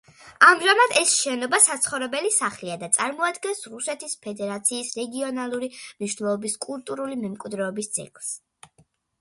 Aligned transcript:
ამჟამად 0.45 0.93
ეს 1.01 1.11
შენობა 1.23 1.57
საცხოვრებელი 1.65 2.31
სახლია 2.37 2.77
და 2.83 2.89
წარმოადგენს 2.95 3.61
რუსეთის 3.75 4.17
ფედერაციის 4.25 4.89
რეგიონალური 5.01 5.71
მნიშვნელობის 5.83 6.57
კულტურული 6.69 7.21
მემკვიდრეობის 7.27 7.93
ძეგლს. 8.01 8.37